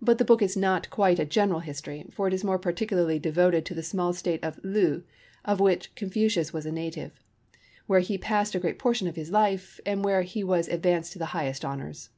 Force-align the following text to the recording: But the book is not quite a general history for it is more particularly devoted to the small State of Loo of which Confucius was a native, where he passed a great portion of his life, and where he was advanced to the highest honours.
But 0.00 0.18
the 0.18 0.24
book 0.24 0.42
is 0.42 0.56
not 0.56 0.88
quite 0.90 1.18
a 1.18 1.24
general 1.24 1.58
history 1.58 2.06
for 2.12 2.28
it 2.28 2.32
is 2.32 2.44
more 2.44 2.56
particularly 2.56 3.18
devoted 3.18 3.66
to 3.66 3.74
the 3.74 3.82
small 3.82 4.12
State 4.12 4.44
of 4.44 4.60
Loo 4.62 5.02
of 5.44 5.58
which 5.58 5.92
Confucius 5.96 6.52
was 6.52 6.66
a 6.66 6.70
native, 6.70 7.18
where 7.88 7.98
he 7.98 8.16
passed 8.16 8.54
a 8.54 8.60
great 8.60 8.78
portion 8.78 9.08
of 9.08 9.16
his 9.16 9.32
life, 9.32 9.80
and 9.84 10.04
where 10.04 10.22
he 10.22 10.44
was 10.44 10.68
advanced 10.68 11.14
to 11.14 11.18
the 11.18 11.34
highest 11.34 11.64
honours. 11.64 12.10